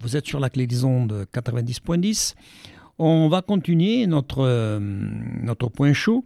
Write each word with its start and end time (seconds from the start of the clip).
Vous 0.00 0.16
êtes 0.16 0.26
sur 0.26 0.40
la 0.40 0.50
clé 0.50 0.66
des 0.66 0.84
ondes 0.84 1.26
90.10. 1.32 2.34
On 2.98 3.28
va 3.28 3.42
continuer 3.42 4.06
notre, 4.06 4.44
euh, 4.44 4.78
notre 4.80 5.68
point 5.68 5.92
chaud 5.92 6.24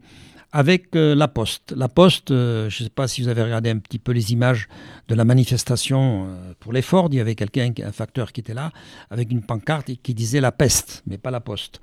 avec 0.54 0.95
euh, 0.96 1.15
la 1.15 1.29
Poste. 1.29 1.72
La 1.77 1.88
Poste, 1.88 2.30
euh, 2.30 2.69
je 2.69 2.83
ne 2.83 2.88
sais 2.88 2.93
pas 2.95 3.09
si 3.09 3.22
vous 3.22 3.29
avez 3.29 3.43
regardé 3.43 3.71
un 3.71 3.79
petit 3.79 3.98
peu 3.98 4.12
les 4.12 4.33
images 4.33 4.69
de 5.09 5.14
la 5.14 5.25
manifestation 5.25 6.29
pour 6.61 6.72
les 6.72 6.83
Ford. 6.83 7.09
Il 7.11 7.17
y 7.17 7.21
avait 7.21 7.35
quelqu'un, 7.35 7.72
un 7.85 7.93
facteur 7.93 8.33
qui 8.33 8.40
était 8.40 8.54
là, 8.54 8.72
avec 9.11 9.30
une 9.30 9.43
pancarte 9.43 9.90
qui 10.03 10.15
disait 10.15 10.40
la 10.40 10.53
peste, 10.53 11.03
mais 11.06 11.19
pas 11.19 11.31
la 11.31 11.40
Poste. 11.40 11.81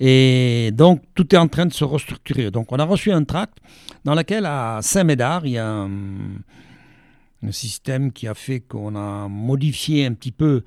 Et 0.00 0.70
donc, 0.72 1.02
tout 1.14 1.34
est 1.34 1.38
en 1.38 1.48
train 1.48 1.66
de 1.66 1.72
se 1.72 1.84
restructurer. 1.84 2.50
Donc, 2.50 2.72
on 2.72 2.78
a 2.78 2.84
reçu 2.84 3.12
un 3.12 3.24
tract 3.24 3.58
dans 4.04 4.14
lequel, 4.14 4.46
à 4.46 4.80
Saint-Médard, 4.82 5.46
il 5.46 5.52
y 5.52 5.58
a 5.58 5.68
un, 5.68 5.90
un 7.42 7.52
système 7.52 8.12
qui 8.12 8.26
a 8.26 8.34
fait 8.34 8.60
qu'on 8.60 8.96
a 8.96 9.28
modifié 9.28 10.06
un 10.06 10.14
petit 10.14 10.32
peu 10.32 10.62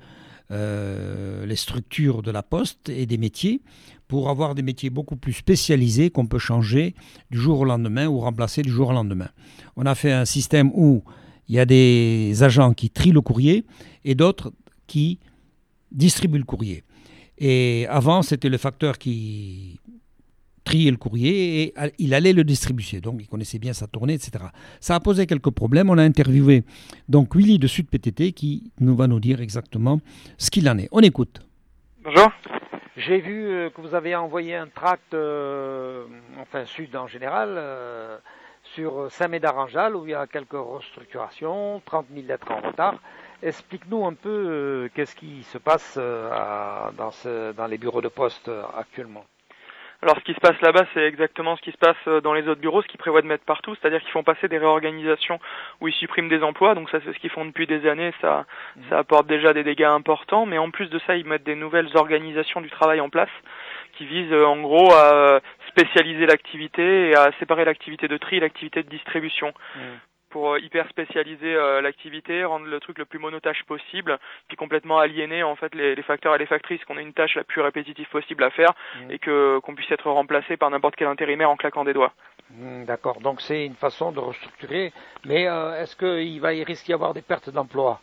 euh, 0.52 1.46
les 1.46 1.56
structures 1.56 2.22
de 2.22 2.30
la 2.30 2.42
poste 2.42 2.88
et 2.88 3.06
des 3.06 3.16
métiers 3.16 3.62
pour 4.06 4.28
avoir 4.28 4.54
des 4.54 4.60
métiers 4.62 4.90
beaucoup 4.90 5.16
plus 5.16 5.32
spécialisés 5.32 6.10
qu'on 6.10 6.26
peut 6.26 6.38
changer 6.38 6.94
du 7.30 7.38
jour 7.38 7.60
au 7.60 7.64
lendemain 7.64 8.06
ou 8.06 8.20
remplacer 8.20 8.60
du 8.60 8.70
jour 8.70 8.90
au 8.90 8.92
lendemain. 8.92 9.30
On 9.76 9.86
a 9.86 9.94
fait 9.94 10.12
un 10.12 10.26
système 10.26 10.70
où 10.74 11.02
il 11.48 11.54
y 11.54 11.58
a 11.58 11.64
des 11.64 12.42
agents 12.42 12.74
qui 12.74 12.90
trient 12.90 13.12
le 13.12 13.22
courrier 13.22 13.64
et 14.04 14.14
d'autres 14.14 14.52
qui 14.86 15.18
distribuent 15.90 16.38
le 16.38 16.44
courrier. 16.44 16.84
Et 17.38 17.86
avant, 17.88 18.22
c'était 18.22 18.50
le 18.50 18.58
facteur 18.58 18.98
qui 18.98 19.80
trier 20.72 20.90
le 20.90 20.96
courrier 20.96 21.62
et 21.62 21.74
il 21.98 22.14
allait 22.14 22.32
le 22.32 22.44
distribuer. 22.44 23.00
Donc 23.00 23.16
il 23.20 23.28
connaissait 23.28 23.58
bien 23.58 23.74
sa 23.74 23.86
tournée, 23.86 24.14
etc. 24.14 24.44
Ça 24.80 24.94
a 24.94 25.00
posé 25.00 25.26
quelques 25.26 25.50
problèmes. 25.50 25.90
On 25.90 25.98
a 25.98 26.02
interviewé 26.02 26.64
donc 27.10 27.36
Willy 27.36 27.58
de 27.58 27.66
Sud 27.66 27.88
PTT 27.90 28.32
qui 28.32 28.72
nous 28.80 28.96
va 28.96 29.06
nous 29.06 29.20
dire 29.20 29.42
exactement 29.42 30.00
ce 30.38 30.50
qu'il 30.50 30.66
en 30.70 30.78
est. 30.78 30.88
On 30.90 31.00
écoute. 31.00 31.40
Bonjour. 32.02 32.30
J'ai 32.96 33.20
vu 33.20 33.48
euh, 33.48 33.70
que 33.70 33.80
vous 33.82 33.94
avez 33.94 34.14
envoyé 34.16 34.54
un 34.54 34.66
tract, 34.66 35.12
euh, 35.12 36.04
enfin 36.40 36.64
Sud 36.64 36.96
en 36.96 37.06
général, 37.06 37.50
euh, 37.56 38.16
sur 38.62 39.10
Saint-Médard-en-Jalles 39.10 39.94
où 39.96 40.06
il 40.06 40.12
y 40.12 40.14
a 40.14 40.26
quelques 40.26 40.52
restructurations, 40.76 41.82
30 41.84 42.06
000 42.14 42.26
lettres 42.26 42.50
en 42.50 42.60
retard. 42.66 42.94
Explique-nous 43.42 44.06
un 44.06 44.14
peu 44.14 44.88
qu'est-ce 44.94 45.16
qui 45.16 45.42
se 45.42 45.58
passe 45.58 45.98
dans, 45.98 47.10
dans 47.56 47.66
les 47.66 47.76
bureaux 47.76 48.00
de 48.00 48.06
poste 48.06 48.48
actuellement. 48.78 49.24
Alors 50.02 50.16
ce 50.18 50.24
qui 50.24 50.34
se 50.34 50.40
passe 50.40 50.60
là-bas, 50.60 50.84
c'est 50.94 51.04
exactement 51.06 51.56
ce 51.56 51.62
qui 51.62 51.70
se 51.70 51.76
passe 51.76 51.96
euh, 52.08 52.20
dans 52.20 52.34
les 52.34 52.48
autres 52.48 52.60
bureaux, 52.60 52.82
ce 52.82 52.88
qu'ils 52.88 52.98
prévoient 52.98 53.22
de 53.22 53.26
mettre 53.28 53.44
partout, 53.44 53.76
c'est-à-dire 53.76 54.00
qu'ils 54.00 54.10
font 54.10 54.24
passer 54.24 54.48
des 54.48 54.58
réorganisations 54.58 55.38
où 55.80 55.86
ils 55.86 55.94
suppriment 55.94 56.28
des 56.28 56.42
emplois, 56.42 56.74
donc 56.74 56.90
ça 56.90 56.98
c'est 57.04 57.12
ce 57.12 57.18
qu'ils 57.20 57.30
font 57.30 57.44
depuis 57.44 57.68
des 57.68 57.88
années, 57.88 58.12
ça, 58.20 58.44
mmh. 58.74 58.80
ça 58.90 58.98
apporte 58.98 59.28
déjà 59.28 59.52
des 59.54 59.62
dégâts 59.62 59.84
importants, 59.84 60.44
mais 60.44 60.58
en 60.58 60.72
plus 60.72 60.90
de 60.90 60.98
ça, 61.06 61.14
ils 61.14 61.24
mettent 61.24 61.44
des 61.44 61.54
nouvelles 61.54 61.90
organisations 61.94 62.60
du 62.60 62.68
travail 62.68 63.00
en 63.00 63.10
place 63.10 63.30
qui 63.96 64.04
visent 64.06 64.32
euh, 64.32 64.44
en 64.44 64.60
gros 64.60 64.92
à 64.92 65.40
spécialiser 65.68 66.26
l'activité 66.26 67.10
et 67.10 67.14
à 67.14 67.30
séparer 67.38 67.64
l'activité 67.64 68.08
de 68.08 68.16
tri 68.16 68.38
et 68.38 68.40
l'activité 68.40 68.82
de 68.82 68.88
distribution. 68.88 69.52
Mmh 69.76 69.80
pour 70.32 70.54
euh, 70.54 70.58
hyper 70.58 70.88
spécialiser 70.88 71.54
euh, 71.54 71.80
l'activité, 71.80 72.44
rendre 72.44 72.66
le 72.66 72.80
truc 72.80 72.98
le 72.98 73.04
plus 73.04 73.18
monotâche 73.18 73.62
possible, 73.64 74.18
puis 74.48 74.56
complètement 74.56 74.98
aliéner 74.98 75.42
en 75.42 75.54
fait 75.54 75.74
les, 75.74 76.02
facteurs 76.02 76.34
et 76.34 76.38
les 76.38 76.46
factrices, 76.46 76.84
qu'on 76.84 76.98
ait 76.98 77.02
une 77.02 77.12
tâche 77.12 77.36
la 77.36 77.44
plus 77.44 77.60
répétitive 77.60 78.08
possible 78.08 78.42
à 78.42 78.50
faire 78.50 78.72
mmh. 78.72 79.10
et 79.10 79.18
que 79.18 79.60
qu'on 79.60 79.74
puisse 79.74 79.90
être 79.92 80.10
remplacé 80.10 80.56
par 80.56 80.70
n'importe 80.70 80.96
quel 80.96 81.08
intérimaire 81.08 81.50
en 81.50 81.56
claquant 81.56 81.84
des 81.84 81.92
doigts. 81.92 82.12
Mmh, 82.50 82.84
d'accord, 82.86 83.20
donc 83.20 83.40
c'est 83.40 83.64
une 83.66 83.74
façon 83.74 84.10
de 84.10 84.18
restructurer, 84.18 84.92
mais 85.24 85.46
euh, 85.46 85.80
est-ce 85.80 85.94
qu'il 85.94 86.40
va 86.40 86.54
y 86.54 86.64
risque 86.64 86.86
d'y 86.86 86.92
avoir 86.94 87.14
des 87.14 87.22
pertes 87.22 87.50
d'emploi? 87.50 88.00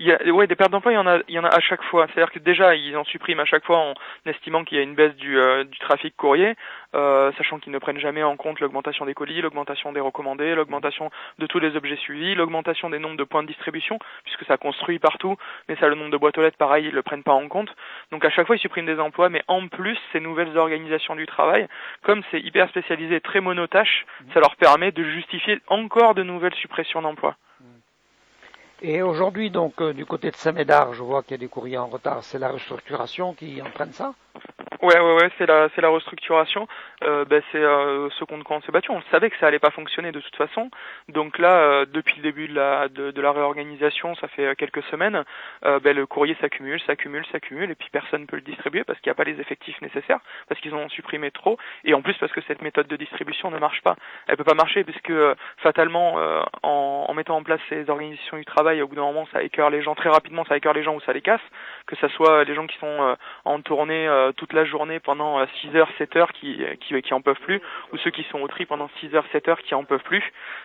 Il 0.00 0.06
y 0.06 0.12
a, 0.12 0.32
ouais, 0.32 0.46
des 0.46 0.54
pertes 0.54 0.70
d'emploi, 0.70 0.92
il 0.92 0.94
y 0.94 0.98
en 0.98 1.06
a, 1.06 1.18
il 1.28 1.34
y 1.34 1.38
en 1.38 1.44
a 1.44 1.48
à 1.48 1.60
chaque 1.60 1.82
fois. 1.82 2.06
C'est-à-dire 2.06 2.32
que 2.32 2.38
déjà, 2.38 2.76
ils 2.76 2.96
en 2.96 3.04
suppriment 3.04 3.40
à 3.40 3.44
chaque 3.44 3.64
fois 3.64 3.78
en 3.78 3.94
estimant 4.26 4.64
qu'il 4.64 4.78
y 4.78 4.80
a 4.80 4.84
une 4.84 4.94
baisse 4.94 5.14
du, 5.16 5.38
euh, 5.38 5.64
du 5.64 5.78
trafic 5.78 6.16
courrier, 6.16 6.54
euh, 6.94 7.32
sachant 7.36 7.58
qu'ils 7.58 7.72
ne 7.72 7.78
prennent 7.78 7.98
jamais 7.98 8.22
en 8.22 8.36
compte 8.36 8.60
l'augmentation 8.60 9.06
des 9.06 9.14
colis, 9.14 9.40
l'augmentation 9.40 9.92
des 9.92 10.00
recommandés, 10.00 10.54
l'augmentation 10.54 11.10
de 11.38 11.46
tous 11.46 11.58
les 11.58 11.76
objets 11.76 11.96
suivis, 11.96 12.36
l'augmentation 12.36 12.90
des 12.90 13.00
nombres 13.00 13.16
de 13.16 13.24
points 13.24 13.42
de 13.42 13.48
distribution, 13.48 13.98
puisque 14.24 14.44
ça 14.46 14.56
construit 14.56 15.00
partout, 15.00 15.36
mais 15.68 15.76
ça, 15.76 15.88
le 15.88 15.96
nombre 15.96 16.12
de 16.12 16.16
boîtes 16.16 16.38
aux 16.38 16.42
lettres, 16.42 16.58
pareil, 16.58 16.86
ils 16.86 16.94
le 16.94 17.02
prennent 17.02 17.24
pas 17.24 17.32
en 17.32 17.48
compte. 17.48 17.74
Donc 18.12 18.24
à 18.24 18.30
chaque 18.30 18.46
fois, 18.46 18.56
ils 18.56 18.60
suppriment 18.60 18.86
des 18.86 19.00
emplois, 19.00 19.30
mais 19.30 19.42
en 19.48 19.66
plus, 19.66 19.98
ces 20.12 20.20
nouvelles 20.20 20.56
organisations 20.56 21.16
du 21.16 21.26
travail, 21.26 21.66
comme 22.02 22.22
c'est 22.30 22.40
hyper 22.40 22.68
spécialisé, 22.68 23.20
très 23.20 23.40
monotâche, 23.40 24.06
ça 24.32 24.38
leur 24.38 24.54
permet 24.56 24.92
de 24.92 25.02
justifier 25.02 25.58
encore 25.66 26.14
de 26.14 26.22
nouvelles 26.22 26.54
suppressions 26.54 27.02
d'emplois. 27.02 27.36
Et 28.80 29.02
aujourd'hui, 29.02 29.50
donc, 29.50 29.80
euh, 29.80 29.92
du 29.92 30.06
côté 30.06 30.30
de 30.30 30.36
Saint-Médard, 30.36 30.94
je 30.94 31.02
vois 31.02 31.22
qu'il 31.22 31.32
y 31.32 31.34
a 31.34 31.38
des 31.38 31.48
courriers 31.48 31.78
en 31.78 31.88
retard. 31.88 32.22
C'est 32.22 32.38
la 32.38 32.50
restructuration 32.50 33.34
qui 33.34 33.60
entraîne 33.60 33.92
ça 33.92 34.14
Ouais, 34.80 34.96
ouais, 34.96 35.14
ouais, 35.14 35.30
c'est 35.38 35.46
la, 35.46 35.68
c'est 35.74 35.80
la 35.80 35.88
restructuration. 35.88 36.68
Euh, 37.02 37.24
ben, 37.24 37.42
c'est 37.50 37.58
euh, 37.58 38.08
ce 38.10 38.24
contre 38.24 38.44
quoi 38.44 38.58
on 38.58 38.60
s'est 38.60 38.70
battu. 38.70 38.92
On 38.92 39.02
savait 39.10 39.28
que 39.28 39.36
ça 39.38 39.48
allait 39.48 39.58
pas 39.58 39.70
fonctionner 39.70 40.12
de 40.12 40.20
toute 40.20 40.36
façon. 40.36 40.70
Donc 41.08 41.38
là, 41.38 41.50
euh, 41.58 41.86
depuis 41.86 42.14
le 42.18 42.22
début 42.22 42.46
de 42.46 42.54
la, 42.54 42.88
de, 42.88 43.10
de, 43.10 43.20
la 43.20 43.32
réorganisation, 43.32 44.14
ça 44.16 44.28
fait 44.28 44.46
euh, 44.46 44.54
quelques 44.54 44.84
semaines, 44.84 45.24
ben, 45.62 45.96
le 45.96 46.06
courrier 46.06 46.36
s'accumule, 46.40 46.80
s'accumule, 46.82 47.26
s'accumule, 47.32 47.70
et 47.72 47.74
puis 47.74 47.88
personne 47.90 48.22
ne 48.22 48.26
peut 48.26 48.36
le 48.36 48.42
distribuer 48.42 48.84
parce 48.84 49.00
qu'il 49.00 49.10
n'y 49.10 49.12
a 49.12 49.16
pas 49.16 49.24
les 49.24 49.40
effectifs 49.40 49.80
nécessaires, 49.82 50.20
parce 50.48 50.60
qu'ils 50.60 50.74
ont 50.74 50.88
supprimé 50.88 51.30
trop, 51.32 51.58
et 51.84 51.94
en 51.94 52.02
plus 52.02 52.14
parce 52.14 52.32
que 52.32 52.40
cette 52.42 52.62
méthode 52.62 52.86
de 52.86 52.96
distribution 52.96 53.50
ne 53.50 53.58
marche 53.58 53.82
pas. 53.82 53.96
Elle 54.28 54.36
peut 54.36 54.44
pas 54.44 54.54
marcher 54.54 54.84
puisque 54.84 55.12
fatalement, 55.58 56.14
en, 56.62 57.06
en, 57.08 57.14
mettant 57.14 57.36
en 57.36 57.42
place 57.42 57.60
ces 57.68 57.88
organisations 57.90 58.36
du 58.36 58.44
travail, 58.44 58.80
au 58.82 58.88
bout 58.88 58.94
d'un 58.94 59.02
moment, 59.02 59.26
ça 59.32 59.42
écœure 59.42 59.70
les 59.70 59.82
gens 59.82 59.94
très 59.96 60.08
rapidement, 60.08 60.44
ça 60.44 60.56
écœure 60.56 60.74
les 60.74 60.84
gens 60.84 60.94
ou 60.94 61.00
ça 61.00 61.12
les 61.12 61.22
casse, 61.22 61.40
que 61.86 61.96
ce 61.96 62.08
soit 62.08 62.44
les 62.44 62.54
gens 62.54 62.66
qui 62.66 62.78
sont 62.78 63.16
en 63.44 63.60
tournée 63.60 64.08
toute 64.36 64.52
la 64.52 64.64
journée 64.68 65.00
pendant 65.00 65.44
6 65.60 65.76
heures, 65.76 65.90
7 65.98 66.16
heures 66.16 66.32
qui, 66.32 66.60
qui, 66.80 67.14
en 67.14 67.20
peuvent 67.20 67.40
plus, 67.40 67.60
ou 67.92 67.96
ceux 67.98 68.10
qui 68.10 68.24
sont 68.30 68.40
au 68.40 68.48
tri 68.48 68.66
pendant 68.66 68.88
6 69.00 69.14
heures, 69.14 69.24
7 69.32 69.48
heures 69.48 69.62
qui 69.62 69.74
en 69.74 69.84
peuvent 69.84 70.02
plus. 70.02 70.22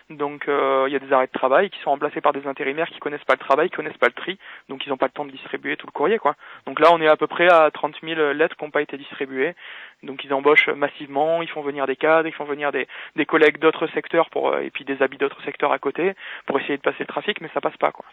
Donc 0.09 0.47
euh, 0.47 0.85
il 0.87 0.93
y 0.93 0.95
a 0.95 0.99
des 0.99 1.11
arrêts 1.11 1.27
de 1.27 1.31
travail 1.31 1.69
qui 1.69 1.79
sont 1.79 1.91
remplacés 1.91 2.21
par 2.21 2.33
des 2.33 2.45
intérimaires 2.47 2.89
qui 2.89 2.99
connaissent 2.99 3.23
pas 3.23 3.33
le 3.33 3.39
travail, 3.39 3.69
qui 3.69 3.75
connaissent 3.75 3.97
pas 3.97 4.07
le 4.07 4.13
tri, 4.13 4.37
donc 4.69 4.85
ils 4.85 4.89
n'ont 4.89 4.97
pas 4.97 5.07
le 5.07 5.11
temps 5.11 5.25
de 5.25 5.31
distribuer 5.31 5.77
tout 5.77 5.87
le 5.87 5.91
courrier 5.91 6.19
quoi. 6.19 6.35
Donc 6.65 6.79
là 6.79 6.89
on 6.91 7.01
est 7.01 7.07
à 7.07 7.17
peu 7.17 7.27
près 7.27 7.51
à 7.51 7.71
30 7.71 7.95
000 8.03 8.33
lettres 8.33 8.55
qui 8.55 8.63
n'ont 8.63 8.71
pas 8.71 8.81
été 8.81 8.97
distribuées. 8.97 9.55
Donc 10.03 10.23
ils 10.23 10.33
embauchent 10.33 10.69
massivement, 10.69 11.41
ils 11.41 11.49
font 11.49 11.61
venir 11.61 11.87
des 11.87 11.95
cadres, 11.95 12.27
ils 12.27 12.33
font 12.33 12.45
venir 12.45 12.71
des, 12.71 12.87
des 13.15 13.25
collègues 13.25 13.57
d'autres 13.59 13.87
secteurs 13.87 14.29
pour 14.29 14.49
euh, 14.49 14.59
et 14.59 14.69
puis 14.69 14.85
des 14.85 15.01
habits 15.01 15.17
d'autres 15.17 15.41
secteurs 15.43 15.71
à 15.71 15.79
côté 15.79 16.13
pour 16.45 16.59
essayer 16.59 16.77
de 16.77 16.81
passer 16.81 16.99
le 16.99 17.07
trafic, 17.07 17.41
mais 17.41 17.49
ça 17.53 17.61
passe 17.61 17.77
pas 17.77 17.91
quoi. 17.91 18.05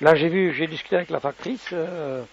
Là 0.00 0.14
j'ai 0.14 0.28
vu, 0.28 0.52
j'ai 0.52 0.66
discuté 0.66 0.96
avec 0.96 1.10
la 1.10 1.20
factrice. 1.20 1.70
Euh, 1.72 2.24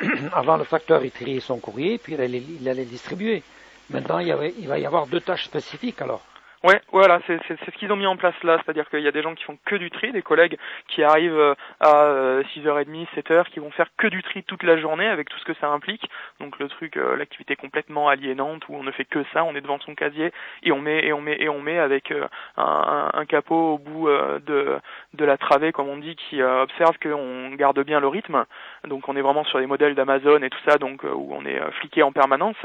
avant 0.32 0.56
le 0.56 0.64
facteur 0.64 1.04
il 1.04 1.10
triait 1.10 1.40
son 1.40 1.58
courrier, 1.58 1.98
puis 1.98 2.14
il 2.14 2.20
allait, 2.20 2.42
il 2.60 2.68
allait 2.68 2.84
le 2.84 2.90
distribuer. 2.90 3.42
Maintenant, 3.90 4.20
il, 4.20 4.28
y 4.28 4.32
avait, 4.32 4.54
il 4.58 4.68
va 4.68 4.78
y 4.78 4.86
avoir 4.86 5.06
deux 5.08 5.20
tâches 5.20 5.44
spécifiques 5.44 6.00
alors. 6.00 6.22
Ouais, 6.62 6.78
voilà, 6.92 7.20
c'est 7.26 7.40
ce 7.48 7.70
qu'ils 7.78 7.90
ont 7.90 7.96
mis 7.96 8.06
en 8.06 8.18
place 8.18 8.34
là, 8.42 8.60
c'est-à-dire 8.62 8.86
qu'il 8.90 9.00
y 9.00 9.08
a 9.08 9.12
des 9.12 9.22
gens 9.22 9.34
qui 9.34 9.44
font 9.44 9.56
que 9.64 9.76
du 9.76 9.90
tri, 9.90 10.12
des 10.12 10.20
collègues 10.20 10.58
qui 10.88 11.02
arrivent 11.02 11.32
euh, 11.32 11.54
à 11.80 12.42
6h30, 12.54 13.06
euh, 13.16 13.16
7h, 13.16 13.44
qui 13.46 13.60
vont 13.60 13.70
faire 13.70 13.88
que 13.96 14.08
du 14.08 14.22
tri 14.22 14.42
toute 14.42 14.62
la 14.62 14.76
journée 14.76 15.06
avec 15.06 15.30
tout 15.30 15.38
ce 15.38 15.44
que 15.46 15.54
ça 15.54 15.68
implique. 15.68 16.10
Donc 16.38 16.58
le 16.58 16.68
truc, 16.68 16.98
euh, 16.98 17.16
l'activité 17.16 17.56
complètement 17.56 18.10
aliénante 18.10 18.68
où 18.68 18.74
on 18.74 18.82
ne 18.82 18.90
fait 18.90 19.06
que 19.06 19.24
ça, 19.32 19.42
on 19.42 19.56
est 19.56 19.62
devant 19.62 19.80
son 19.80 19.94
casier 19.94 20.32
et 20.62 20.70
on 20.70 20.80
met 20.82 21.02
et 21.02 21.14
on 21.14 21.22
met 21.22 21.38
et 21.40 21.48
on 21.48 21.62
met 21.62 21.78
avec 21.78 22.12
un, 22.58 23.10
un, 23.14 23.24
capot 23.24 23.74
au 23.74 23.78
bout 23.78 24.08
de 24.08 24.78
de 25.14 25.24
la 25.24 25.36
travée 25.36 25.72
comme 25.72 25.88
on 25.88 25.96
dit 25.96 26.16
qui 26.16 26.42
observe 26.42 26.96
qu'on 27.02 27.50
garde 27.54 27.80
bien 27.80 28.00
le 28.00 28.08
rythme. 28.08 28.44
Donc 28.86 29.08
on 29.08 29.16
est 29.16 29.22
vraiment 29.22 29.44
sur 29.44 29.58
des 29.58 29.66
modèles 29.66 29.94
d'Amazon 29.94 30.42
et 30.42 30.50
tout 30.50 30.58
ça, 30.66 30.78
donc 30.78 31.02
où 31.02 31.34
on 31.34 31.44
est 31.44 31.60
fliqué 31.72 32.02
en 32.02 32.12
permanence. 32.12 32.56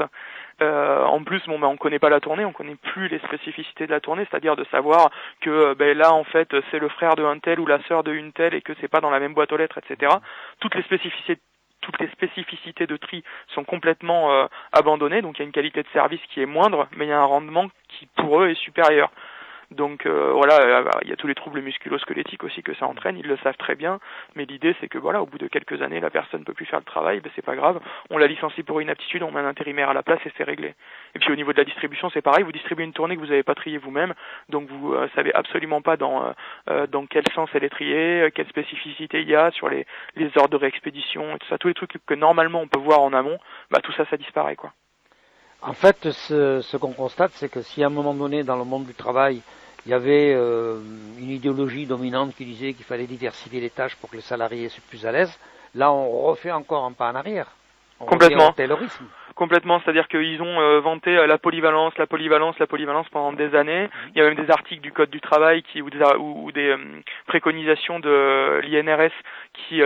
Euh, 0.62 1.04
en 1.04 1.22
plus, 1.22 1.42
bon, 1.46 1.58
ben, 1.58 1.66
on 1.66 1.76
connaît 1.76 1.98
pas 1.98 2.08
la 2.08 2.20
tournée, 2.20 2.44
on 2.44 2.52
connaît 2.52 2.76
plus 2.76 3.08
les 3.08 3.18
spécificités 3.18 3.86
de 3.86 3.90
la 3.90 4.00
tournée, 4.00 4.26
c'est-à-dire 4.30 4.56
de 4.56 4.64
savoir 4.70 5.10
que 5.40 5.50
euh, 5.50 5.74
ben, 5.74 5.96
là, 5.96 6.12
en 6.14 6.24
fait, 6.24 6.48
c'est 6.70 6.78
le 6.78 6.88
frère 6.88 7.14
de 7.14 7.24
un 7.24 7.38
tel 7.38 7.60
ou 7.60 7.66
la 7.66 7.82
sœur 7.84 8.02
de 8.04 8.12
une 8.12 8.32
telle 8.32 8.54
et 8.54 8.62
que 8.62 8.72
c'est 8.80 8.88
pas 8.88 9.00
dans 9.00 9.10
la 9.10 9.20
même 9.20 9.34
boîte 9.34 9.52
aux 9.52 9.58
lettres, 9.58 9.78
etc. 9.78 10.14
Toutes 10.60 10.74
les 10.74 10.82
spécificités 10.82 11.38
toutes 11.82 12.00
les 12.00 12.08
spécificités 12.08 12.86
de 12.88 12.96
tri 12.96 13.22
sont 13.54 13.62
complètement 13.62 14.32
euh, 14.32 14.46
abandonnées, 14.72 15.22
donc 15.22 15.36
il 15.36 15.42
y 15.42 15.42
a 15.42 15.46
une 15.46 15.52
qualité 15.52 15.84
de 15.84 15.88
service 15.92 16.20
qui 16.30 16.40
est 16.40 16.46
moindre, 16.46 16.88
mais 16.96 17.04
il 17.04 17.10
y 17.10 17.12
a 17.12 17.20
un 17.20 17.24
rendement 17.24 17.68
qui 17.88 18.08
pour 18.16 18.40
eux 18.40 18.48
est 18.48 18.60
supérieur. 18.60 19.12
Donc 19.70 20.06
euh, 20.06 20.32
voilà, 20.32 20.60
euh, 20.60 20.90
il 21.02 21.08
y 21.08 21.12
a 21.12 21.16
tous 21.16 21.26
les 21.26 21.34
troubles 21.34 21.60
musculo-squelettiques 21.60 22.44
aussi 22.44 22.62
que 22.62 22.74
ça 22.74 22.86
entraîne, 22.86 23.16
ils 23.16 23.26
le 23.26 23.36
savent 23.38 23.56
très 23.56 23.74
bien, 23.74 23.98
mais 24.34 24.44
l'idée 24.44 24.76
c'est 24.80 24.88
que 24.88 24.98
voilà, 24.98 25.20
au 25.22 25.26
bout 25.26 25.38
de 25.38 25.48
quelques 25.48 25.82
années, 25.82 26.00
la 26.00 26.10
personne 26.10 26.40
ne 26.40 26.44
peut 26.44 26.52
plus 26.52 26.66
faire 26.66 26.78
le 26.78 26.84
travail, 26.84 27.20
ben 27.20 27.30
c'est 27.34 27.44
pas 27.44 27.56
grave, 27.56 27.80
on 28.10 28.18
la 28.18 28.26
licencie 28.26 28.62
pour 28.62 28.80
une 28.80 28.90
aptitude, 28.90 29.22
on 29.22 29.32
met 29.32 29.40
un 29.40 29.46
intérimaire 29.46 29.90
à 29.90 29.94
la 29.94 30.02
place 30.02 30.20
et 30.24 30.32
c'est 30.36 30.44
réglé. 30.44 30.74
Et 31.14 31.18
puis 31.18 31.32
au 31.32 31.36
niveau 31.36 31.52
de 31.52 31.58
la 31.58 31.64
distribution, 31.64 32.10
c'est 32.10 32.22
pareil, 32.22 32.44
vous 32.44 32.52
distribuez 32.52 32.84
une 32.84 32.92
tournée 32.92 33.16
que 33.16 33.20
vous 33.20 33.26
n'avez 33.26 33.42
pas 33.42 33.54
triée 33.54 33.78
vous-même, 33.78 34.14
donc 34.48 34.68
vous 34.68 34.94
euh, 34.94 35.08
savez 35.14 35.34
absolument 35.34 35.82
pas 35.82 35.96
dans 35.96 36.32
dans 36.90 37.06
quel 37.06 37.24
sens 37.34 37.48
elle 37.54 37.64
est 37.64 37.68
triée, 37.68 38.28
quelle 38.34 38.48
spécificité 38.48 39.20
il 39.20 39.28
y 39.28 39.34
a 39.34 39.50
sur 39.50 39.68
les 39.68 39.86
les 40.14 40.30
ordres 40.36 40.50
de 40.50 40.56
réexpédition 40.56 41.34
et 41.34 41.38
tout 41.38 41.46
ça, 41.48 41.58
tous 41.58 41.68
les 41.68 41.74
trucs 41.74 41.96
que 42.06 42.14
normalement 42.14 42.60
on 42.60 42.68
peut 42.68 42.80
voir 42.80 43.00
en 43.00 43.12
amont, 43.12 43.38
bah 43.70 43.80
tout 43.82 43.92
ça 43.92 44.04
ça 44.06 44.16
disparaît 44.16 44.56
quoi. 44.56 44.72
En 45.62 45.72
fait, 45.72 46.10
ce, 46.10 46.60
ce 46.60 46.76
qu'on 46.76 46.92
constate, 46.92 47.32
c'est 47.34 47.48
que 47.48 47.62
si 47.62 47.82
à 47.82 47.86
un 47.86 47.90
moment 47.90 48.14
donné, 48.14 48.44
dans 48.44 48.56
le 48.56 48.64
monde 48.64 48.86
du 48.86 48.94
travail, 48.94 49.40
il 49.84 49.90
y 49.90 49.94
avait 49.94 50.32
euh, 50.34 50.80
une 51.18 51.30
idéologie 51.30 51.86
dominante 51.86 52.34
qui 52.34 52.44
disait 52.44 52.72
qu'il 52.72 52.84
fallait 52.84 53.06
diversifier 53.06 53.60
les 53.60 53.70
tâches 53.70 53.96
pour 53.96 54.10
que 54.10 54.16
les 54.16 54.22
salariés 54.22 54.68
soient 54.68 54.84
plus 54.88 55.06
à 55.06 55.12
l'aise, 55.12 55.38
Là, 55.76 55.92
on 55.92 56.22
refait 56.22 56.50
encore 56.50 56.84
un 56.84 56.92
pas 56.92 57.10
en 57.10 57.14
arrière. 57.14 57.48
Complètement. 57.98 58.54
Complètement, 59.34 59.80
c'est-à-dire 59.80 60.08
qu'ils 60.08 60.40
ont 60.40 60.60
euh, 60.60 60.80
vanté 60.80 61.14
euh, 61.14 61.26
la 61.26 61.36
polyvalence, 61.36 61.92
la 61.98 62.06
polyvalence, 62.06 62.58
la 62.58 62.66
polyvalence 62.66 63.06
pendant 63.10 63.34
des 63.34 63.54
années. 63.54 63.82
Mhm. 63.82 64.10
Il 64.14 64.18
y 64.18 64.22
a 64.22 64.24
même 64.24 64.42
des 64.42 64.50
articles 64.50 64.80
du 64.80 64.92
Code 64.92 65.10
du 65.10 65.20
travail 65.20 65.62
qui 65.62 65.82
ou 65.82 65.90
des, 65.90 66.02
ou, 66.18 66.50
des 66.52 66.68
euh, 66.68 66.78
préconisations 67.26 68.00
de 68.00 68.60
l'INRS 68.64 69.12
qui 69.52 69.82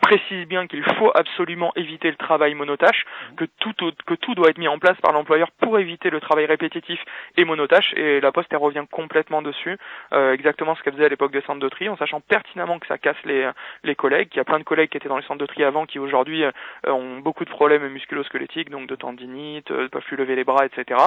précise 0.00 0.46
bien 0.46 0.66
qu'il 0.66 0.84
faut 0.96 1.10
absolument 1.14 1.72
éviter 1.76 2.10
le 2.10 2.16
travail 2.16 2.54
monotâche, 2.54 3.04
mhm. 3.30 3.36
que 3.36 3.44
tout, 3.58 3.74
que 4.06 4.14
tout 4.14 4.34
doit 4.34 4.50
être 4.50 4.58
mis 4.58 4.68
en 4.68 4.78
place 4.78 4.98
par 5.00 5.12
l'employeur 5.12 5.50
pour 5.52 5.78
éviter 5.78 6.10
le 6.10 6.20
travail 6.20 6.46
répétitif 6.46 7.00
et 7.36 7.44
monotâche, 7.44 7.92
et 7.96 8.20
la 8.20 8.32
Poste 8.32 8.48
elle 8.50 8.58
revient 8.58 8.84
complètement 8.90 9.42
dessus, 9.42 9.78
euh, 10.12 10.32
exactement 10.32 10.74
ce 10.74 10.82
qu'elle 10.82 10.94
faisait 10.94 11.06
à 11.06 11.08
l'époque 11.08 11.32
des 11.32 11.42
centres 11.42 11.60
de 11.60 11.68
tri, 11.68 11.88
en 11.88 11.96
sachant 11.96 12.20
pertinemment 12.20 12.78
que 12.78 12.86
ça 12.86 12.98
casse 12.98 13.22
les, 13.24 13.50
les 13.84 13.94
collègues, 13.94 14.28
qu'il 14.28 14.38
y 14.38 14.40
a 14.40 14.44
plein 14.44 14.58
de 14.58 14.64
collègues 14.64 14.90
qui 14.90 14.96
étaient 14.96 15.08
dans 15.08 15.18
les 15.18 15.26
centres 15.26 15.40
de 15.40 15.46
tri 15.46 15.64
avant, 15.64 15.86
qui 15.86 15.98
aujourd'hui 15.98 16.44
euh, 16.44 16.50
ont 16.86 17.18
beaucoup 17.18 17.44
de 17.44 17.50
problèmes 17.50 17.86
musculo-squelettiques, 17.88 18.70
donc 18.70 18.88
de 18.88 18.96
tendinite, 18.96 19.70
euh, 19.70 19.82
ne 19.82 19.88
peuvent 19.88 20.02
plus 20.02 20.16
lever 20.16 20.36
les 20.36 20.44
bras, 20.44 20.66
etc. 20.66 21.00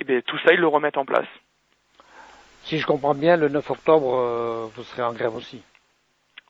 Et 0.00 0.04
bien 0.04 0.20
tout 0.20 0.38
ça, 0.38 0.52
ils 0.52 0.60
le 0.60 0.68
remettent 0.68 0.98
en 0.98 1.04
place. 1.04 1.28
Si 2.62 2.78
je 2.78 2.86
comprends 2.86 3.14
bien, 3.14 3.36
le 3.36 3.48
9 3.48 3.70
octobre, 3.70 4.70
vous 4.74 4.82
serez 4.82 5.02
en 5.02 5.12
grève 5.12 5.36
aussi. 5.36 5.62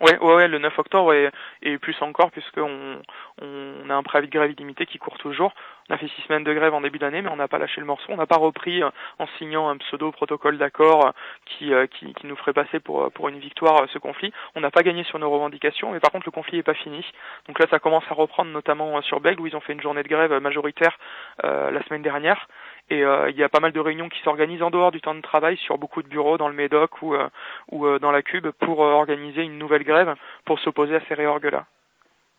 Ouais, 0.01 0.19
ouais, 0.19 0.35
ouais, 0.35 0.49
le 0.49 0.59
9 0.59 0.79
octobre 0.79 1.15
et, 1.15 1.31
et 1.63 1.79
plus 1.79 1.97
encore 2.03 2.31
puisqu'on 2.31 3.01
on 3.41 3.91
a 3.91 3.95
un 3.95 4.03
préavis 4.03 4.29
de 4.29 4.33
grève 4.33 4.51
illimité 4.51 4.87
qui 4.87 4.99
court 4.99 5.19
toujours. 5.19 5.55
On 5.89 5.95
a 5.95 5.99
fait 5.99 6.09
six 6.09 6.23
semaines 6.23 6.45
de 6.45 6.53
grève 6.53 6.75
en 6.75 6.81
début 6.81 6.99
d'année, 6.99 7.23
mais 7.23 7.31
on 7.31 7.37
n'a 7.37 7.49
pas 7.49 7.59
lâché 7.59 7.81
le 7.81 7.87
morceau. 7.87 8.07
On 8.09 8.17
n'a 8.17 8.27
pas 8.27 8.37
repris 8.37 8.83
euh, 8.83 8.91
en 9.19 9.27
signant 9.39 9.69
un 9.69 9.77
pseudo 9.77 10.11
protocole 10.11 10.59
d'accord 10.59 11.07
euh, 11.07 11.11
qui, 11.47 11.73
euh, 11.73 11.87
qui, 11.87 12.13
qui, 12.15 12.27
nous 12.27 12.37
ferait 12.37 12.53
passer 12.53 12.81
pour, 12.81 13.11
pour 13.13 13.29
une 13.29 13.39
victoire 13.39 13.87
ce 13.93 13.99
conflit. 13.99 14.33
On 14.55 14.61
n'a 14.61 14.71
pas 14.71 14.83
gagné 14.83 15.05
sur 15.05 15.19
nos 15.19 15.31
revendications, 15.31 15.93
mais 15.93 16.01
par 16.01 16.11
contre 16.11 16.27
le 16.27 16.33
conflit 16.33 16.57
n'est 16.57 16.63
pas 16.63 16.75
fini. 16.75 17.05
Donc 17.47 17.59
là, 17.59 17.67
ça 17.71 17.79
commence 17.79 18.05
à 18.11 18.15
reprendre, 18.15 18.51
notamment 18.51 19.01
sur 19.03 19.21
Bègle 19.21 19.41
où 19.41 19.47
ils 19.47 19.57
ont 19.57 19.61
fait 19.61 19.73
une 19.73 19.81
journée 19.81 20.03
de 20.03 20.09
grève 20.09 20.33
majoritaire 20.41 20.99
la 21.43 21.83
semaine 21.85 22.03
dernière. 22.03 22.49
Et 22.89 23.03
euh, 23.03 23.31
il 23.31 23.37
y 23.37 23.43
a 23.43 23.49
pas 23.49 23.61
mal 23.61 23.73
de 23.73 23.81
réunions 23.81 24.09
qui 24.09 24.21
s'organisent 24.23 24.63
en 24.63 24.71
dehors 24.71 24.93
du 24.93 25.01
temps 25.01 25.15
de 25.15 25.21
travail 25.21 25.57
sur 25.57 25.77
beaucoup 25.77 26.03
de 26.03 26.09
bureaux 26.09 26.39
dans 26.39 26.49
le 26.49 26.55
Médoc 26.55 27.03
ou, 27.03 27.15
euh, 27.15 27.29
euh, 27.73 27.99
dans 27.99 28.13
la 28.13 28.23
Cube 28.23 28.49
pour 28.61 28.79
organiser 28.79 29.43
une 29.43 29.59
nouvelle 29.59 29.83
grève 29.83 30.15
pour 30.45 30.61
s'opposer 30.61 30.95
à 30.95 31.01
ces 31.09 31.15
réorgues-là. 31.15 31.67